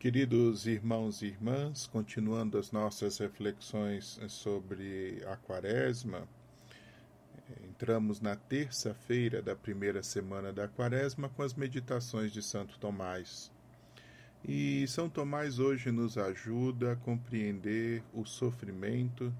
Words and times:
Queridos 0.00 0.66
irmãos 0.66 1.20
e 1.20 1.26
irmãs, 1.26 1.86
continuando 1.86 2.56
as 2.56 2.72
nossas 2.72 3.18
reflexões 3.18 4.18
sobre 4.28 5.22
a 5.26 5.36
Quaresma, 5.36 6.26
entramos 7.68 8.18
na 8.18 8.34
terça-feira 8.34 9.42
da 9.42 9.54
primeira 9.54 10.02
semana 10.02 10.54
da 10.54 10.66
Quaresma 10.66 11.28
com 11.28 11.42
as 11.42 11.52
meditações 11.52 12.32
de 12.32 12.42
Santo 12.42 12.78
Tomás. 12.78 13.52
E 14.42 14.86
São 14.88 15.06
Tomás 15.06 15.58
hoje 15.58 15.92
nos 15.92 16.16
ajuda 16.16 16.92
a 16.92 16.96
compreender 16.96 18.02
o 18.14 18.24
sofrimento 18.24 19.30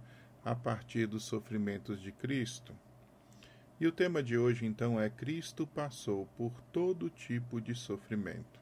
a 0.45 0.55
partir 0.55 1.07
dos 1.07 1.25
sofrimentos 1.25 2.03
de 2.03 2.13
Cristo. 2.13 2.77
E 3.81 3.87
o 3.87 3.93
tema 3.93 4.23
de 4.23 4.37
hoje 4.37 4.67
então 4.67 5.01
é 5.01 5.09
Cristo 5.09 5.67
passou 5.67 6.27
por 6.37 6.53
todo 6.71 7.09
tipo 7.09 7.63
de 7.63 7.75
sofrimento. 7.75 8.60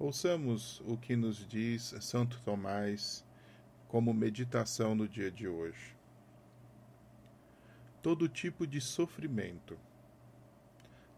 Ouçamos 0.00 0.80
o 0.86 0.96
que 0.96 1.14
nos 1.14 1.46
diz 1.46 1.94
Santo 2.00 2.40
Tomás 2.42 3.22
como 3.86 4.14
meditação 4.14 4.94
no 4.94 5.06
dia 5.06 5.30
de 5.30 5.46
hoje. 5.46 5.94
Todo 8.02 8.26
tipo 8.26 8.66
de 8.66 8.80
sofrimento. 8.80 9.78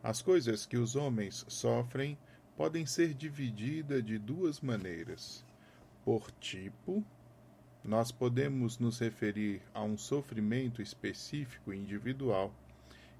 As 0.02 0.20
coisas 0.20 0.66
que 0.66 0.76
os 0.76 0.96
homens 0.96 1.44
sofrem 1.46 2.18
podem 2.56 2.84
ser 2.84 3.14
divididas 3.14 4.04
de 4.04 4.18
duas 4.18 4.60
maneiras. 4.60 5.44
Por 6.04 6.32
tipo, 6.32 7.04
nós 7.84 8.10
podemos 8.10 8.80
nos 8.80 8.98
referir 8.98 9.62
a 9.72 9.84
um 9.84 9.96
sofrimento 9.96 10.82
específico 10.82 11.72
individual 11.72 12.52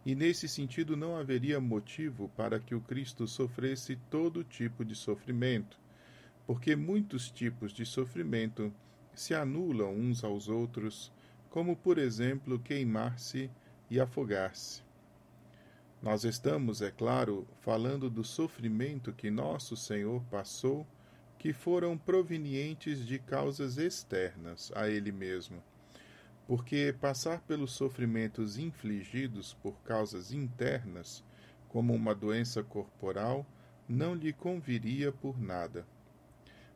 e 0.04 0.14
nesse 0.14 0.48
sentido 0.48 0.96
não 0.96 1.16
haveria 1.16 1.60
motivo 1.60 2.28
para 2.36 2.58
que 2.58 2.74
o 2.74 2.80
Cristo 2.80 3.26
sofresse 3.26 3.96
todo 4.10 4.42
tipo 4.42 4.84
de 4.84 4.94
sofrimento, 4.94 5.78
porque 6.46 6.74
muitos 6.74 7.30
tipos 7.30 7.72
de 7.72 7.86
sofrimento 7.86 8.72
se 9.14 9.34
anulam 9.34 9.94
uns 9.94 10.24
aos 10.24 10.48
outros, 10.48 11.12
como 11.50 11.76
por 11.76 11.98
exemplo 11.98 12.58
queimar-se 12.58 13.50
e 13.88 14.00
afogar-se. 14.00 14.82
Nós 16.02 16.24
estamos, 16.24 16.82
é 16.82 16.90
claro, 16.90 17.46
falando 17.60 18.10
do 18.10 18.24
sofrimento 18.24 19.12
que 19.12 19.30
nosso 19.30 19.76
Senhor 19.76 20.20
passou, 20.24 20.84
que 21.38 21.52
foram 21.52 21.96
provenientes 21.96 23.06
de 23.06 23.20
causas 23.20 23.78
externas 23.78 24.72
a 24.74 24.88
Ele 24.88 25.12
mesmo 25.12 25.62
porque 26.46 26.94
passar 27.00 27.40
pelos 27.42 27.72
sofrimentos 27.72 28.58
infligidos 28.58 29.54
por 29.54 29.80
causas 29.82 30.32
internas, 30.32 31.24
como 31.68 31.94
uma 31.94 32.14
doença 32.14 32.62
corporal, 32.62 33.46
não 33.88 34.14
lhe 34.14 34.32
conviria 34.32 35.12
por 35.12 35.40
nada. 35.40 35.86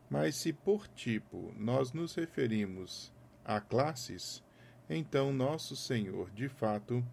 Mas 0.09 0.37
se 0.37 0.53
por 0.53 0.87
tipo 0.89 1.53
nós 1.57 1.93
nos 1.93 2.15
referimos 2.15 3.13
a 3.45 3.61
classes, 3.61 4.43
então 4.89 5.33
nosso 5.33 5.75
Senhor, 5.75 6.31
de 6.31 6.49
fato, 6.49 7.05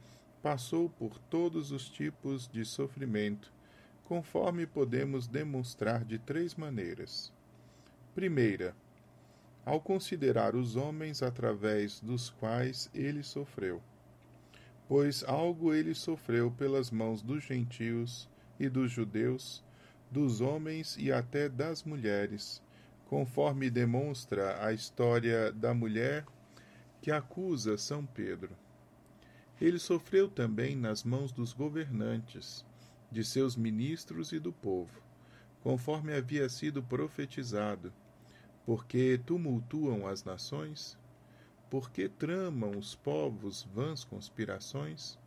passou 0.41 0.89
por 0.89 1.17
todos 1.17 1.71
os 1.71 1.89
tipos 1.89 2.47
de 2.47 2.63
sofrimento, 2.65 3.51
conforme 4.03 4.67
podemos 4.67 5.27
demonstrar 5.27 6.03
de 6.03 6.19
três 6.19 6.53
maneiras. 6.53 7.33
Primeira, 8.13 8.75
ao 9.65 9.79
considerar 9.79 10.55
os 10.55 10.75
homens 10.75 11.23
através 11.23 11.99
dos 12.01 12.29
quais 12.29 12.89
ele 12.93 13.23
sofreu. 13.23 13.81
Pois 14.87 15.23
algo 15.23 15.73
ele 15.73 15.95
sofreu 15.95 16.51
pelas 16.51 16.91
mãos 16.91 17.21
dos 17.21 17.43
gentios 17.43 18.29
e 18.59 18.67
dos 18.67 18.91
judeus, 18.91 19.63
dos 20.11 20.41
homens 20.41 20.97
e 20.99 21.11
até 21.11 21.47
das 21.47 21.83
mulheres, 21.83 22.61
conforme 23.07 23.69
demonstra 23.69 24.63
a 24.65 24.73
história 24.73 25.51
da 25.51 25.73
mulher 25.73 26.25
que 27.01 27.11
acusa 27.11 27.77
São 27.77 28.05
Pedro. 28.05 28.55
Ele 29.61 29.79
sofreu 29.79 30.29
também 30.29 30.75
nas 30.75 31.03
mãos 31.03 31.31
dos 31.31 31.53
governantes, 31.53 32.65
de 33.09 33.23
seus 33.23 33.55
ministros 33.55 34.31
e 34.31 34.39
do 34.39 34.51
povo, 34.51 35.01
conforme 35.61 36.13
havia 36.13 36.49
sido 36.49 36.81
profetizado 36.81 37.93
porque 38.65 39.19
tumultuam 39.25 40.07
as 40.07 40.23
nações? 40.23 40.97
Porque 41.69 42.07
tramam 42.07 42.71
os 42.71 42.95
povos 42.95 43.63
vãs 43.73 44.03
conspirações? 44.03 45.17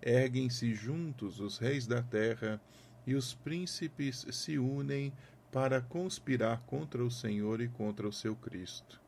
Erguem-se 0.00 0.74
juntos 0.74 1.40
os 1.40 1.58
reis 1.58 1.86
da 1.86 2.02
terra 2.02 2.60
e 3.06 3.14
os 3.14 3.34
príncipes 3.34 4.26
se 4.30 4.58
unem 4.58 5.12
para 5.50 5.80
conspirar 5.80 6.60
contra 6.66 7.04
o 7.04 7.10
Senhor 7.10 7.60
e 7.60 7.68
contra 7.68 8.06
o 8.06 8.12
seu 8.12 8.36
Cristo. 8.36 9.00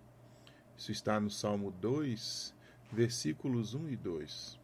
Isso 0.76 0.90
está 0.90 1.20
no 1.20 1.30
Salmo 1.30 1.70
2, 1.70 2.54
versículos 2.90 3.74
1 3.74 3.90
e 3.90 3.96
2. 3.96 4.58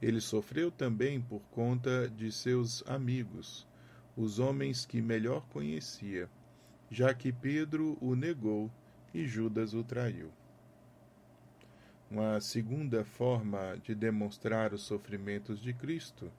Ele 0.00 0.20
sofreu 0.20 0.70
também 0.70 1.20
por 1.20 1.40
conta 1.50 2.08
de 2.08 2.30
seus 2.30 2.86
amigos, 2.86 3.66
os 4.16 4.38
homens 4.38 4.86
que 4.86 5.02
melhor 5.02 5.44
conhecia 5.48 6.30
já 6.90 7.12
que 7.12 7.32
Pedro 7.32 7.98
o 8.00 8.14
negou 8.14 8.70
e 9.12 9.26
Judas 9.26 9.74
o 9.74 9.82
traiu. 9.82 10.30
Uma 12.10 12.40
segunda 12.40 13.04
forma 13.04 13.76
de 13.82 13.94
demonstrar 13.94 14.72
os 14.72 14.82
sofrimentos 14.82 15.60
de 15.60 15.72
Cristo 15.72 16.30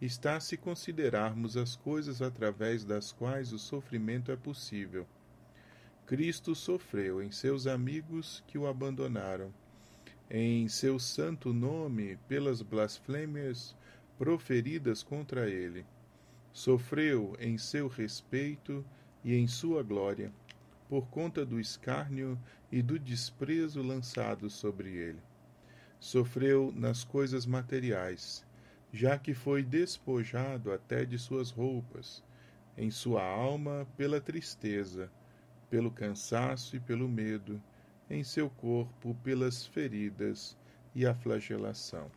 está 0.00 0.38
se 0.38 0.56
considerarmos 0.56 1.56
as 1.56 1.74
coisas 1.74 2.22
através 2.22 2.84
das 2.84 3.10
quais 3.10 3.52
o 3.52 3.58
sofrimento 3.58 4.30
é 4.30 4.36
possível. 4.36 5.06
Cristo 6.06 6.54
sofreu 6.54 7.20
em 7.20 7.32
seus 7.32 7.66
amigos 7.66 8.42
que 8.46 8.56
o 8.56 8.66
abandonaram, 8.66 9.52
em 10.30 10.68
seu 10.68 10.98
santo 10.98 11.52
nome 11.52 12.16
pelas 12.28 12.62
blasfêmias 12.62 13.76
proferidas 14.16 15.02
contra 15.02 15.50
ele. 15.50 15.84
Sofreu 16.52 17.36
em 17.40 17.58
seu 17.58 17.88
respeito 17.88 18.84
e 19.28 19.36
em 19.36 19.46
sua 19.46 19.82
glória, 19.82 20.32
por 20.88 21.06
conta 21.08 21.44
do 21.44 21.60
escárnio 21.60 22.38
e 22.72 22.80
do 22.80 22.98
desprezo 22.98 23.82
lançados 23.82 24.54
sobre 24.54 24.88
ele. 24.88 25.20
Sofreu 26.00 26.72
nas 26.74 27.04
coisas 27.04 27.44
materiais, 27.44 28.42
já 28.90 29.18
que 29.18 29.34
foi 29.34 29.62
despojado 29.62 30.72
até 30.72 31.04
de 31.04 31.18
suas 31.18 31.50
roupas, 31.50 32.24
em 32.74 32.90
sua 32.90 33.22
alma 33.22 33.86
pela 33.98 34.18
tristeza, 34.18 35.12
pelo 35.68 35.90
cansaço 35.90 36.74
e 36.74 36.80
pelo 36.80 37.06
medo, 37.06 37.62
em 38.08 38.24
seu 38.24 38.48
corpo 38.48 39.14
pelas 39.22 39.66
feridas 39.66 40.56
e 40.94 41.04
a 41.04 41.14
flagelação. 41.14 42.10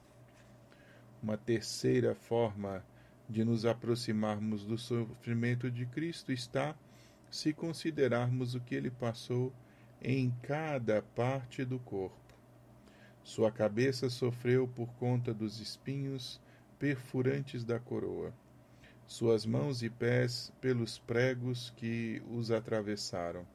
Uma 1.22 1.36
terceira 1.36 2.16
forma 2.16 2.82
de 3.30 3.44
nos 3.44 3.66
aproximarmos 3.66 4.64
do 4.64 4.78
sofrimento 4.78 5.70
de 5.70 5.86
Cristo 5.86 6.32
está 6.32 6.74
se 7.32 7.54
considerarmos 7.54 8.56
o 8.56 8.60
que 8.60 8.76
ele 8.76 8.92
passou 8.92 9.54
em 10.02 10.30
cada 10.44 11.02
parte 11.02 11.64
do 11.64 11.80
corpo. 11.80 12.36
Sua 13.24 13.50
cabeça 13.50 14.10
sofreu 14.10 14.68
por 14.68 14.90
conta 14.96 15.34
dos 15.34 15.62
espinhos 15.62 16.42
perfurantes 16.78 17.64
da 17.64 17.80
coroa, 17.80 18.34
suas 19.08 19.46
mãos 19.46 19.82
e 19.82 19.90
pés 19.90 20.52
pelos 20.60 21.00
pregos 21.00 21.72
que 21.78 22.22
os 22.30 22.52
atravessaram, 22.52 23.48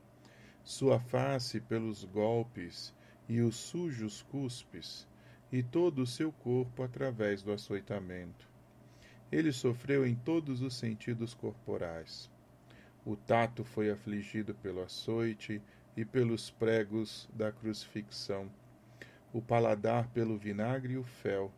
sua 0.64 0.98
face 0.98 1.60
pelos 1.60 2.02
golpes 2.02 2.94
e 3.28 3.40
os 3.42 3.56
sujos 3.56 4.22
cuspes, 4.22 5.06
e 5.52 5.62
todo 5.62 6.00
o 6.00 6.06
seu 6.06 6.32
corpo 6.32 6.82
através 6.82 7.42
do 7.42 7.52
açoitamento. 7.52 8.48
Ele 9.30 9.52
sofreu 9.52 10.06
em 10.06 10.14
todos 10.14 10.62
os 10.62 10.74
sentidos 10.76 11.34
corporais 11.34 12.30
o 13.06 13.14
tato 13.14 13.62
foi 13.62 13.88
afligido 13.88 14.52
pelo 14.52 14.82
açoite 14.82 15.62
e 15.96 16.04
pelos 16.04 16.50
pregos 16.50 17.28
da 17.32 17.52
crucifixão, 17.52 18.50
o 19.32 19.40
paladar 19.40 20.08
pelo 20.08 20.36
vinagre 20.36 20.94
e 20.94 20.98
o 20.98 21.04
fel, 21.04 21.52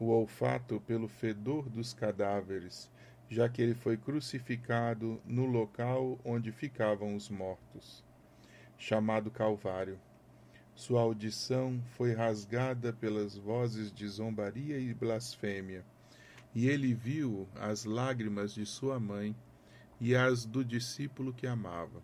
o 0.00 0.06
olfato 0.06 0.80
pelo 0.80 1.08
fedor 1.08 1.68
dos 1.68 1.92
cadáveres, 1.92 2.90
já 3.28 3.50
que 3.50 3.60
ele 3.60 3.74
foi 3.74 3.98
crucificado 3.98 5.20
no 5.26 5.44
local 5.44 6.18
onde 6.24 6.50
ficavam 6.50 7.14
os 7.14 7.28
mortos, 7.28 8.02
chamado 8.78 9.30
Calvário. 9.30 10.00
Sua 10.74 11.02
audição 11.02 11.82
foi 11.90 12.14
rasgada 12.14 12.94
pelas 12.94 13.36
vozes 13.36 13.92
de 13.92 14.08
zombaria 14.08 14.78
e 14.78 14.94
blasfêmia, 14.94 15.84
e 16.54 16.66
ele 16.66 16.94
viu 16.94 17.46
as 17.56 17.84
lágrimas 17.84 18.54
de 18.54 18.64
sua 18.64 18.98
mãe 18.98 19.36
e 20.00 20.14
as 20.16 20.44
do 20.44 20.64
discípulo 20.64 21.32
que 21.32 21.46
amava. 21.46 22.02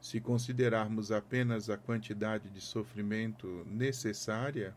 Se 0.00 0.20
considerarmos 0.20 1.10
apenas 1.10 1.70
a 1.70 1.78
quantidade 1.78 2.50
de 2.50 2.60
sofrimento 2.60 3.66
necessária, 3.66 4.74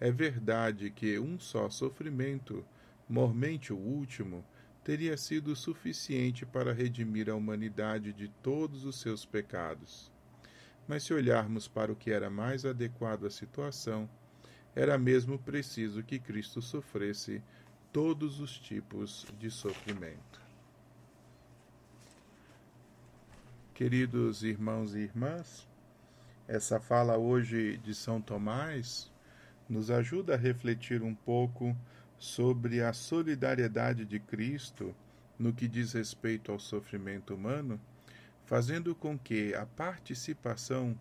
é 0.00 0.10
verdade 0.10 0.90
que 0.90 1.18
um 1.18 1.38
só 1.38 1.68
sofrimento, 1.68 2.64
mormente 3.08 3.72
o 3.72 3.76
último, 3.76 4.44
teria 4.82 5.16
sido 5.16 5.56
suficiente 5.56 6.44
para 6.44 6.72
redimir 6.72 7.30
a 7.30 7.34
humanidade 7.34 8.12
de 8.12 8.28
todos 8.42 8.84
os 8.84 9.00
seus 9.00 9.24
pecados. 9.24 10.12
Mas 10.86 11.04
se 11.04 11.14
olharmos 11.14 11.66
para 11.66 11.90
o 11.90 11.96
que 11.96 12.10
era 12.10 12.28
mais 12.28 12.66
adequado 12.66 13.24
à 13.24 13.30
situação, 13.30 14.08
era 14.74 14.98
mesmo 14.98 15.38
preciso 15.38 16.02
que 16.02 16.18
Cristo 16.18 16.60
sofresse 16.60 17.42
todos 17.92 18.40
os 18.40 18.58
tipos 18.58 19.26
de 19.38 19.50
sofrimento. 19.50 20.43
Queridos 23.74 24.44
irmãos 24.44 24.94
e 24.94 25.00
irmãs, 25.00 25.68
essa 26.46 26.78
fala 26.78 27.18
hoje 27.18 27.76
de 27.78 27.92
São 27.92 28.20
Tomás 28.20 29.10
nos 29.68 29.90
ajuda 29.90 30.34
a 30.34 30.36
refletir 30.36 31.02
um 31.02 31.12
pouco 31.12 31.76
sobre 32.16 32.80
a 32.80 32.92
solidariedade 32.92 34.04
de 34.04 34.20
Cristo 34.20 34.94
no 35.36 35.52
que 35.52 35.66
diz 35.66 35.92
respeito 35.92 36.52
ao 36.52 36.60
sofrimento 36.60 37.34
humano, 37.34 37.80
fazendo 38.46 38.94
com 38.94 39.18
que 39.18 39.52
a 39.56 39.66
participação 39.66 40.96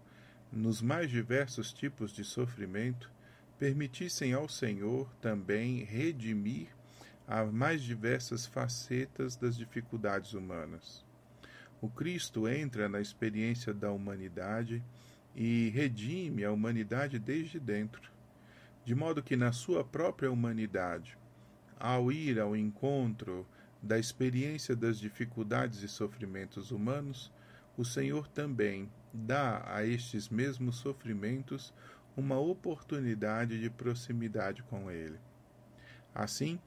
nos 0.52 0.81
mais 0.81 1.12
diversos 1.12 1.72
tipos 1.72 2.12
de 2.12 2.24
sofrimento 2.24 3.12
permitissem 3.60 4.34
ao 4.34 4.50
Senhor 4.50 5.08
também 5.22 5.84
redimir 5.84 6.70
as 7.28 7.52
mais 7.54 7.84
diversas 7.84 8.48
facetas 8.48 9.36
das 9.36 9.56
dificuldades 9.56 10.34
humanas. 10.34 11.06
O 11.83 11.89
Cristo 11.89 12.47
entra 12.47 12.88
na 12.88 13.01
experiência 13.01 13.74
da 13.74 13.91
humanidade 13.91 14.81
e 15.35 15.68
redime 15.75 16.45
a 16.45 16.51
humanidade 16.53 17.19
desde 17.19 17.59
dentro 17.59 18.13
de 18.85 18.95
modo 18.95 19.21
que 19.21 19.35
na 19.35 19.51
sua 19.51 19.83
própria 19.83 20.31
humanidade, 20.31 21.18
ao 21.77 22.09
ir 22.09 22.39
ao 22.39 22.56
encontro 22.56 23.45
da 23.81 24.00
experiência 24.00 24.77
das 24.77 24.97
dificuldades 24.97 25.83
e 25.83 25.89
sofrimentos 25.89 26.71
humanos, 26.71 27.30
o 27.77 27.83
Senhor 27.83 28.29
também 28.29 28.89
dá 29.13 29.62
a 29.68 29.86
estes 29.86 30.29
mesmos 30.29 30.77
sofrimentos 30.77 31.74
uma 32.15 32.39
oportunidade 32.39 33.59
de 33.59 33.69
proximidade 33.69 34.63
com 34.63 34.89
Ele. 34.89 35.19
Assim, 36.15 36.57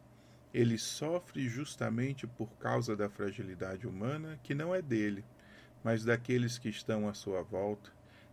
ele 0.57 0.79
sofre 0.79 1.51
justamente 1.51 2.27
por 2.27 2.49
causa 2.57 2.97
da 2.97 3.11
fragilidade 3.11 3.87
humana 3.87 4.41
que 4.43 4.55
não 4.55 4.75
é 4.75 4.81
dele, 4.81 5.23
mas 5.85 6.03
daqueles 6.03 6.57
que 6.57 6.71
estão 6.71 7.07
à 7.07 7.13
sua 7.13 7.43
volta, 7.43 7.93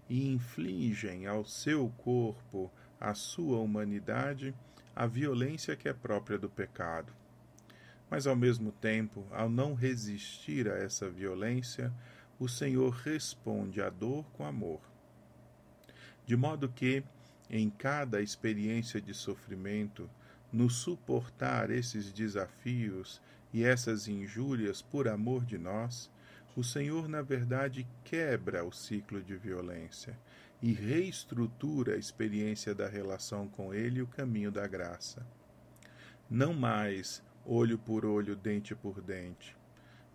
e 0.09 0.31
infligem 0.31 1.27
ao 1.27 1.43
seu 1.43 1.89
corpo 1.97 2.71
à 2.97 3.13
sua 3.13 3.59
humanidade 3.59 4.55
a 4.95 5.05
violência 5.05 5.75
que 5.75 5.89
é 5.89 5.93
própria 5.93 6.37
do 6.37 6.49
pecado. 6.49 7.11
Mas, 8.09 8.25
ao 8.25 8.37
mesmo 8.37 8.71
tempo, 8.71 9.27
ao 9.29 9.49
não 9.49 9.73
resistir 9.73 10.69
a 10.71 10.77
essa 10.77 11.09
violência, 11.09 11.93
o 12.39 12.47
Senhor 12.47 12.89
responde 12.91 13.81
à 13.81 13.89
dor 13.89 14.23
com 14.31 14.45
amor. 14.45 14.79
De 16.25 16.37
modo 16.37 16.69
que, 16.69 17.03
em 17.49 17.69
cada 17.69 18.21
experiência 18.21 19.01
de 19.01 19.13
sofrimento, 19.13 20.09
no 20.53 20.69
suportar 20.69 21.71
esses 21.71 22.13
desafios 22.13 23.19
e 23.51 23.63
essas 23.63 24.07
injúrias 24.07 24.83
por 24.83 25.07
amor 25.07 25.43
de 25.43 25.57
nós, 25.57 26.11
o 26.55 26.63
Senhor, 26.63 27.09
na 27.09 27.23
verdade, 27.23 27.87
quebra 28.03 28.63
o 28.63 28.71
ciclo 28.71 29.23
de 29.23 29.35
violência 29.35 30.15
e 30.61 30.71
reestrutura 30.71 31.95
a 31.95 31.97
experiência 31.97 32.75
da 32.75 32.87
relação 32.87 33.47
com 33.47 33.73
Ele 33.73 33.99
e 33.99 34.01
o 34.03 34.07
caminho 34.07 34.51
da 34.51 34.67
graça. 34.67 35.25
Não 36.29 36.53
mais 36.53 37.23
olho 37.43 37.77
por 37.77 38.05
olho, 38.05 38.35
dente 38.35 38.75
por 38.75 39.01
dente. 39.01 39.57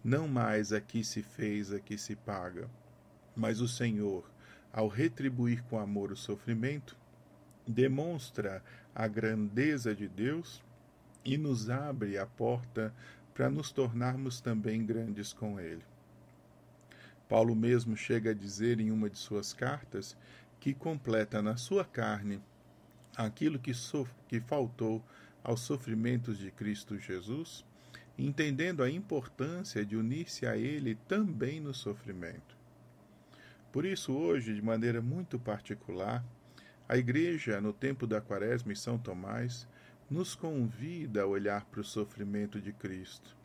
Não 0.03 0.29
mais 0.29 0.73
aqui 0.73 1.03
se 1.03 1.23
fez, 1.23 1.73
aqui 1.73 1.99
se 1.99 2.15
paga. 2.15 2.71
Mas 3.35 3.61
o 3.61 3.67
Senhor, 3.67 4.25
ao 4.73 4.87
retribuir 4.87 5.63
com 5.65 5.79
amor 5.79 6.13
o 6.13 6.17
sofrimento, 6.17 6.97
demonstra 7.69 8.65
a 8.95 9.07
grandeza 9.07 9.95
de 9.95 10.09
Deus 10.09 10.63
e 11.25 11.37
nos 11.37 11.69
abre 11.69 12.17
a 12.17 12.25
porta 12.25 12.93
para 13.35 13.51
nos 13.51 13.71
tornarmos 13.71 14.41
também 14.41 14.85
grandes 14.85 15.33
com 15.33 15.61
Ele. 15.61 15.85
Paulo 17.29 17.55
mesmo 17.55 17.95
chega 17.95 18.31
a 18.31 18.35
dizer 18.35 18.81
em 18.81 18.91
uma 18.91 19.11
de 19.11 19.19
suas 19.19 19.53
cartas 19.53 20.17
que 20.59 20.73
completa 20.73 21.43
na 21.43 21.57
sua 21.57 21.85
carne 21.85 22.41
aquilo 23.15 23.59
que, 23.59 23.73
que 24.27 24.41
faltou 24.41 25.05
aos 25.45 25.61
sofrimentos 25.61 26.39
de 26.39 26.51
Cristo 26.51 26.99
Jesus, 26.99 27.65
entendendo 28.17 28.83
a 28.83 28.91
importância 28.91 29.85
de 29.85 29.97
unir-se 29.97 30.47
a 30.47 30.57
Ele 30.57 30.95
também 31.07 31.61
no 31.61 31.75
sofrimento. 31.75 32.57
Por 33.71 33.85
isso, 33.85 34.13
hoje, 34.13 34.55
de 34.55 34.63
maneira 34.63 35.03
muito 35.03 35.39
particular, 35.39 36.25
a 36.89 36.97
Igreja, 36.97 37.61
no 37.61 37.73
tempo 37.73 38.07
da 38.07 38.19
Quaresma 38.19 38.73
e 38.73 38.77
São 38.77 38.97
Tomás, 38.97 39.69
nos 40.11 40.35
convida 40.35 41.23
a 41.23 41.27
olhar 41.27 41.67
para 41.67 41.81
o 41.81 41.85
sofrimento 41.85 42.61
de 42.61 42.73
Cristo 42.73 43.37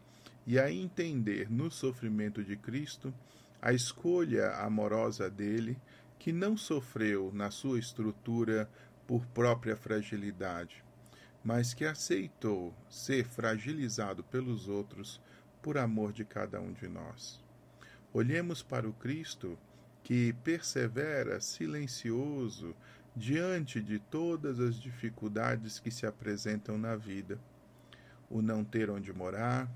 e 0.48 0.58
a 0.58 0.72
entender 0.72 1.52
no 1.52 1.70
sofrimento 1.70 2.42
de 2.42 2.56
Cristo 2.56 3.14
a 3.62 3.74
escolha 3.74 4.52
amorosa 4.58 5.30
dele, 5.30 5.78
que 6.18 6.32
não 6.32 6.56
sofreu 6.56 7.32
na 7.34 7.52
sua 7.52 7.80
estrutura 7.80 8.70
por 9.06 9.26
própria 9.28 9.76
fragilidade, 9.76 10.82
mas 11.44 11.74
que 11.74 11.84
aceitou 11.84 12.74
ser 12.90 13.26
fragilizado 13.26 14.24
pelos 14.24 14.70
outros 14.70 15.20
por 15.62 15.78
amor 15.78 16.14
de 16.14 16.24
cada 16.24 16.62
um 16.62 16.72
de 16.72 16.88
nós. 16.88 17.44
Olhemos 18.14 18.64
para 18.64 18.88
o 18.88 18.94
Cristo 18.94 19.58
que 20.04 20.34
persevera 20.44 21.40
silencioso 21.40 22.76
diante 23.16 23.80
de 23.80 24.00
todas 24.00 24.60
as 24.60 24.76
dificuldades 24.76 25.80
que 25.80 25.92
se 25.92 26.06
apresentam 26.06 26.78
na 26.78 26.96
vida. 26.96 27.40
O 28.30 28.42
não 28.42 28.64
ter 28.64 28.90
onde 28.90 29.14
morar, 29.14 29.70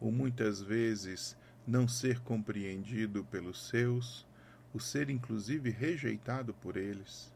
o 0.00 0.10
muitas 0.10 0.62
vezes 0.62 1.36
não 1.66 1.86
ser 1.86 2.20
compreendido 2.20 3.22
pelos 3.24 3.68
seus, 3.68 4.26
o 4.72 4.80
ser 4.80 5.10
inclusive 5.10 5.68
rejeitado 5.68 6.54
por 6.54 6.76
eles, 6.76 7.30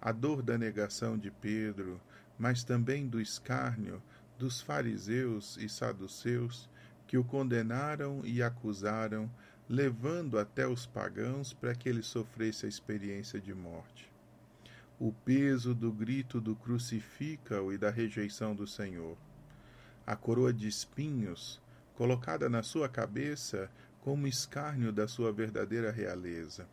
a 0.00 0.12
dor 0.12 0.42
da 0.42 0.58
negação 0.58 1.16
de 1.16 1.30
Pedro, 1.30 1.98
mas 2.38 2.62
também 2.62 3.06
do 3.08 3.20
escárnio 3.20 4.02
dos 4.38 4.60
fariseus 4.60 5.56
e 5.56 5.68
saduceus 5.68 6.68
que 7.06 7.16
o 7.16 7.24
condenaram 7.24 8.20
e 8.24 8.42
acusaram, 8.42 9.30
levando 9.68 10.38
até 10.38 10.66
os 10.66 10.84
pagãos 10.84 11.54
para 11.54 11.74
que 11.74 11.88
ele 11.88 12.02
sofresse 12.02 12.66
a 12.66 12.68
experiência 12.68 13.40
de 13.40 13.54
morte. 13.54 14.13
O 15.00 15.12
peso 15.12 15.74
do 15.74 15.92
grito 15.92 16.40
do 16.40 16.54
crucifica-o 16.54 17.72
e 17.72 17.78
da 17.78 17.90
rejeição 17.90 18.54
do 18.54 18.64
Senhor. 18.64 19.18
A 20.06 20.14
coroa 20.14 20.52
de 20.52 20.68
espinhos 20.68 21.60
colocada 21.94 22.48
na 22.48 22.62
sua 22.62 22.88
cabeça 22.88 23.68
como 24.00 24.28
escárnio 24.28 24.92
da 24.92 25.08
sua 25.08 25.32
verdadeira 25.32 25.90
realeza. 25.90 26.68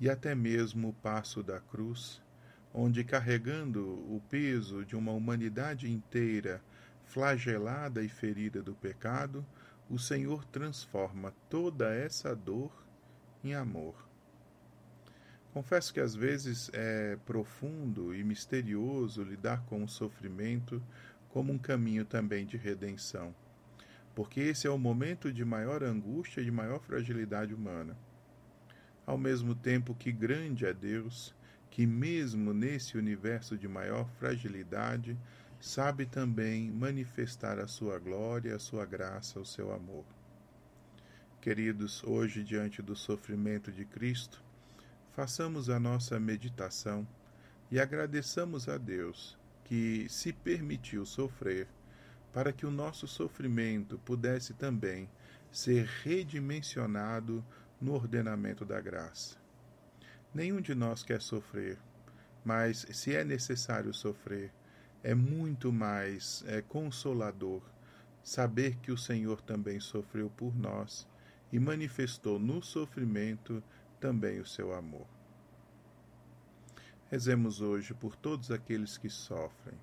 E 0.00 0.08
até 0.08 0.34
mesmo 0.34 0.88
o 0.88 0.92
passo 0.94 1.42
da 1.42 1.60
cruz, 1.60 2.22
onde, 2.72 3.04
carregando 3.04 3.84
o 3.84 4.22
peso 4.30 4.82
de 4.82 4.96
uma 4.96 5.12
humanidade 5.12 5.90
inteira 5.90 6.62
flagelada 7.04 8.02
e 8.02 8.08
ferida 8.08 8.62
do 8.62 8.74
pecado, 8.74 9.44
o 9.90 9.98
Senhor 9.98 10.46
transforma 10.46 11.34
toda 11.50 11.94
essa 11.94 12.34
dor 12.34 12.72
em 13.44 13.54
amor. 13.54 14.07
Confesso 15.52 15.92
que 15.92 16.00
às 16.00 16.14
vezes 16.14 16.70
é 16.72 17.18
profundo 17.24 18.14
e 18.14 18.22
misterioso 18.22 19.22
lidar 19.22 19.62
com 19.64 19.82
o 19.82 19.88
sofrimento 19.88 20.82
como 21.30 21.52
um 21.52 21.58
caminho 21.58 22.04
também 22.04 22.46
de 22.46 22.56
redenção 22.56 23.34
porque 24.18 24.40
esse 24.40 24.66
é 24.66 24.70
o 24.70 24.76
momento 24.76 25.32
de 25.32 25.44
maior 25.44 25.84
angústia 25.84 26.40
e 26.40 26.44
de 26.44 26.50
maior 26.50 26.80
fragilidade 26.80 27.54
humana. 27.54 27.96
Ao 29.06 29.16
mesmo 29.16 29.54
tempo 29.54 29.94
que 29.94 30.10
grande 30.10 30.66
é 30.66 30.74
Deus, 30.74 31.32
que 31.70 31.86
mesmo 31.86 32.52
nesse 32.52 32.98
universo 32.98 33.56
de 33.56 33.68
maior 33.68 34.08
fragilidade, 34.18 35.16
sabe 35.60 36.04
também 36.04 36.68
manifestar 36.68 37.60
a 37.60 37.68
sua 37.68 37.96
glória, 38.00 38.56
a 38.56 38.58
sua 38.58 38.84
graça, 38.84 39.38
o 39.38 39.46
seu 39.46 39.72
amor. 39.72 40.04
Queridos, 41.40 42.02
hoje, 42.02 42.42
diante 42.42 42.82
do 42.82 42.96
sofrimento 42.96 43.70
de 43.70 43.84
Cristo, 43.84 44.42
façamos 45.18 45.68
a 45.68 45.80
nossa 45.80 46.20
meditação 46.20 47.04
e 47.72 47.80
agradeçamos 47.80 48.68
a 48.68 48.78
Deus 48.78 49.36
que 49.64 50.06
se 50.08 50.32
permitiu 50.32 51.04
sofrer 51.04 51.66
para 52.32 52.52
que 52.52 52.64
o 52.64 52.70
nosso 52.70 53.08
sofrimento 53.08 53.98
pudesse 54.04 54.54
também 54.54 55.10
ser 55.50 55.86
redimensionado 56.04 57.44
no 57.80 57.94
ordenamento 57.94 58.64
da 58.64 58.80
graça. 58.80 59.36
Nenhum 60.32 60.60
de 60.60 60.72
nós 60.72 61.02
quer 61.02 61.20
sofrer, 61.20 61.76
mas 62.44 62.86
se 62.92 63.12
é 63.12 63.24
necessário 63.24 63.92
sofrer, 63.92 64.52
é 65.02 65.16
muito 65.16 65.72
mais 65.72 66.44
é, 66.46 66.62
consolador 66.62 67.60
saber 68.22 68.76
que 68.76 68.92
o 68.92 68.96
Senhor 68.96 69.42
também 69.42 69.80
sofreu 69.80 70.30
por 70.30 70.54
nós 70.56 71.08
e 71.52 71.58
manifestou 71.58 72.38
no 72.38 72.62
sofrimento 72.62 73.60
também 74.00 74.40
o 74.40 74.46
seu 74.46 74.74
amor. 74.74 75.06
Rezemos 77.10 77.60
hoje 77.60 77.94
por 77.94 78.14
todos 78.14 78.50
aqueles 78.50 78.98
que 78.98 79.08
sofrem. 79.08 79.78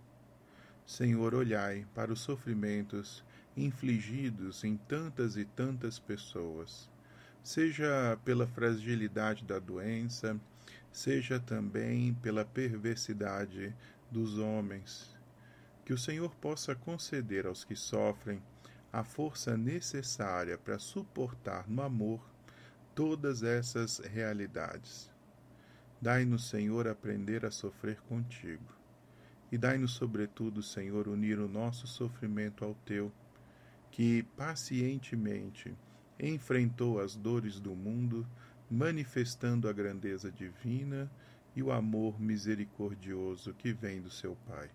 Senhor, 0.86 1.34
olhai 1.34 1.88
para 1.96 2.14
os 2.14 2.22
sofrimentos 2.22 3.24
infligidos 3.58 4.64
em 4.64 4.78
tantas 4.78 5.36
e 5.36 5.46
tantas 5.46 5.98
pessoas, 5.98 6.90
seja 7.42 8.20
pela 8.24 8.46
fragilidade 8.46 9.44
da 9.44 9.58
doença, 9.58 10.40
seja 10.92 11.40
também 11.40 12.14
pela 12.14 12.46
perversidade 12.46 13.76
dos 14.12 14.38
homens. 14.38 15.16
Que 15.84 15.94
o 15.94 15.98
Senhor 15.98 16.36
possa 16.36 16.76
conceder 16.76 17.48
aos 17.48 17.64
que 17.64 17.76
sofrem 17.76 18.42
a 18.94 19.04
força 19.04 19.58
necessária 19.58 20.58
para 20.58 20.80
suportar 20.80 21.68
no 21.68 21.82
amor 21.82 22.35
todas 22.96 23.44
essas 23.44 24.00
realidades. 24.00 25.12
Dai-nos, 26.02 26.48
Senhor, 26.48 26.88
aprender 26.88 27.46
a 27.46 27.52
sofrer 27.52 28.00
contigo. 28.02 28.74
E 29.52 29.58
dai-nos, 29.58 29.92
sobretudo, 29.92 30.64
Senhor, 30.64 31.08
unir 31.08 31.38
o 31.38 31.48
nosso 31.48 31.86
sofrimento 31.86 32.64
ao 32.64 32.74
teu, 32.86 33.12
que 33.92 34.24
pacientemente 34.38 35.76
enfrentou 36.20 37.00
as 37.02 37.16
dores 37.16 37.60
do 37.60 37.76
mundo, 37.76 38.26
manifestando 38.72 39.68
a 39.68 39.74
grandeza 39.74 40.32
divina 40.32 41.12
e 41.56 41.62
o 41.62 41.72
amor 41.72 42.20
misericordioso 42.20 43.54
que 43.54 43.74
vem 43.74 44.02
do 44.02 44.10
seu 44.10 44.36
Pai. 44.48 44.70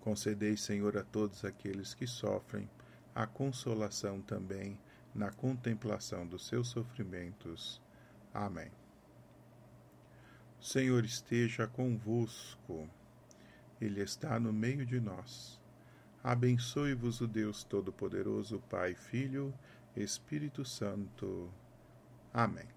Concedei, 0.00 0.56
Senhor, 0.56 0.96
a 0.96 1.02
todos 1.02 1.44
aqueles 1.44 1.94
que 1.94 2.06
sofrem, 2.06 2.70
a 3.14 3.26
consolação 3.26 4.20
também 4.20 4.78
na 5.16 5.30
contemplação 5.30 6.26
dos 6.26 6.46
seus 6.46 6.68
sofrimentos. 6.68 7.80
Amém. 8.32 8.70
Senhor 10.60 11.04
esteja 11.04 11.66
convosco, 11.66 12.88
Ele 13.80 14.02
está 14.02 14.38
no 14.38 14.52
meio 14.52 14.84
de 14.84 15.00
nós. 15.00 15.60
Abençoe-vos 16.22 17.20
o 17.20 17.26
Deus 17.26 17.62
Todo-Poderoso, 17.62 18.60
Pai, 18.68 18.94
Filho, 18.94 19.54
Espírito 19.94 20.64
Santo. 20.64 21.50
Amém. 22.34 22.75